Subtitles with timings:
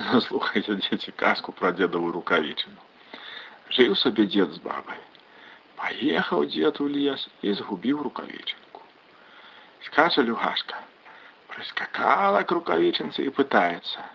[0.27, 2.79] Слухайте, дзеці, казку пра дзедавую рукавічыну.
[3.75, 4.99] Жыў сабе дзед з бабай.
[5.79, 8.83] Паехаў дзед у лес і згубіў рукавічынку.
[9.87, 10.79] Скача люгашка.
[11.51, 14.07] Прыскакала к рукавічынцы і пытаецца: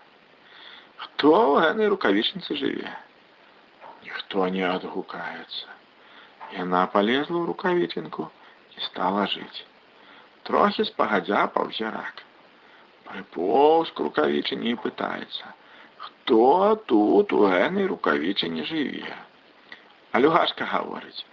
[1.05, 2.93] Хто ў гэтай рукавічынцы жыве?
[4.05, 5.69] Ніхто не адгукаецца.
[6.57, 8.29] Яна полезла ў рукавічынку
[8.77, 9.65] і стала жыць.
[10.45, 12.21] Трохі спагадзя паўзе рак.
[13.09, 15.57] Прыпоўз к рукавічыне і пытаецца:
[16.05, 19.17] Хто тут у гэтай рукавічыне жыве?
[20.13, 21.27] А люгашка гаворыць: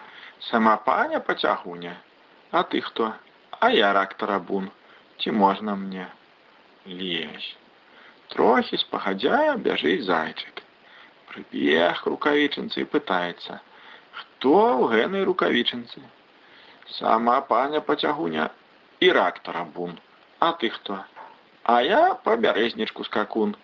[0.49, 1.95] Сама паня пацягуня,
[2.52, 3.13] а ты хто?
[3.59, 4.70] А я рак тарабун,
[5.20, 6.07] ці можна мне?
[6.85, 7.55] Лезь.
[8.34, 10.62] Трохі спагадзя бяжыць зайчык.
[11.31, 13.59] Прыбег к рукавічынцы і пытаецца:
[14.12, 16.02] Хто ў гэтай рукавічынцы?
[16.99, 18.49] Сама паня пацягуня
[18.99, 19.99] і рак тарабун,
[20.39, 21.03] а ты хто?
[21.63, 23.55] А я по бярэзнічку скакун.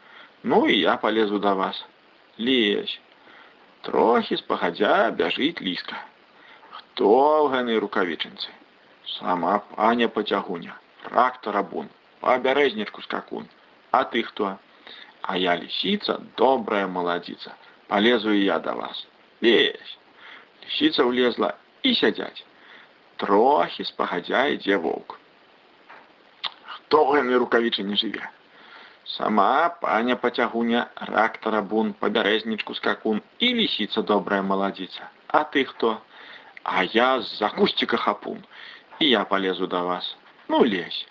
[0.43, 1.85] Ну і я полезу да вас.
[2.39, 2.99] Лезь.
[3.81, 5.95] Трохі спагадзя бяжыць ліска.
[6.71, 8.49] Хто ў гэтай рукавічынцы?
[9.19, 10.75] Сама паня пацягуня,
[11.11, 13.47] рак тарабун, по бярэзнічку скакун.
[13.91, 14.57] А ты хто?
[15.21, 17.55] А я лисица, добрая молодица.
[17.87, 19.07] Полезу и я до вас.
[19.41, 19.97] Лезь.
[20.63, 22.45] Лисица влезла и сядять.
[23.17, 25.19] Трохи спагадзя ідзе воўк.
[26.65, 28.23] Хто ў гэтай рукавічы не жыве?
[29.07, 35.09] Сама паня пацягуня, рак тарабун, пабярэзнічку скакун і лісіца добрая маладзіца.
[35.27, 35.97] А ты хто?
[36.63, 38.39] А я з-за кусціка хапун.
[38.99, 40.15] І я полезу да вас.
[40.47, 41.05] Ну лезь.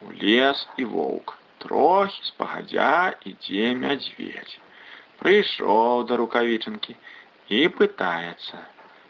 [0.00, 1.38] У лес і воўк.
[1.58, 4.58] Трохі спагадзя ідзе мядзведь.
[5.18, 6.94] Прыйшоў да рукавічынкі
[7.50, 8.62] і пытаецца: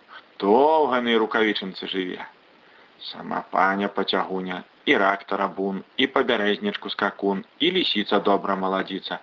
[0.09, 2.25] Хто ў гэтай рукавічынцы жыве?
[3.13, 9.21] Сама паня пацягуня і рак тарабун, і пабярэзнічку скакун, і лісіца добра маладзіца,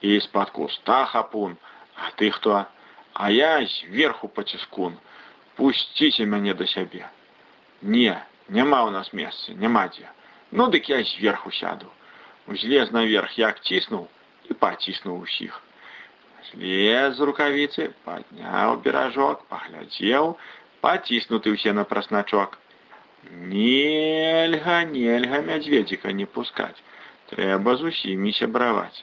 [0.00, 1.56] і з-пад куста хапун.
[1.94, 2.66] А ты хто?
[3.12, 4.96] А я зверху паціскун.
[5.56, 7.10] Пусціце мяне да сябе.
[7.82, 8.14] Не,
[8.48, 10.06] няма ў нас месца, няма дзе.
[10.50, 11.90] Ну дык я зверху сяду.
[12.46, 14.06] Узлез наверх, як ціснуў
[14.48, 15.60] і паціснуў усіх.
[16.50, 20.38] Злез з рукавіцы, падняў беражок, паглядзеў,
[20.80, 22.56] паціснуты ўсе на прасначок.
[23.52, 26.76] Нельга, нельга мядзведзіка не пускаць.
[27.30, 28.98] Трэба з усімі сябраваць.